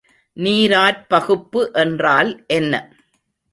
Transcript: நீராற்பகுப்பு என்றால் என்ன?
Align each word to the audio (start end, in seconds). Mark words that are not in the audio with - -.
நீராற்பகுப்பு 0.37 1.61
என்றால் 1.73 2.43
என்ன? 2.47 2.73